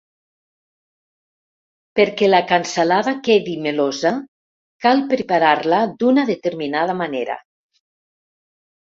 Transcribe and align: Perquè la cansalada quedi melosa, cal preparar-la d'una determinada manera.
Perquè 1.99 2.29
la 2.29 2.39
cansalada 2.51 3.11
quedi 3.27 3.53
melosa, 3.65 4.13
cal 4.85 5.03
preparar-la 5.11 5.83
d'una 5.99 6.23
determinada 6.31 6.97
manera. 7.03 7.37